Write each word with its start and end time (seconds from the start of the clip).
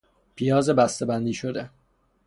پیاز 0.35 0.69
بستهبندی 0.69 1.33
شده 1.33 1.69